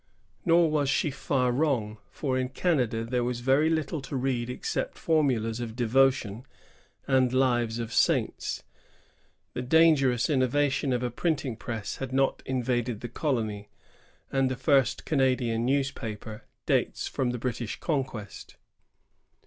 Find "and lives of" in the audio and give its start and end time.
7.05-7.93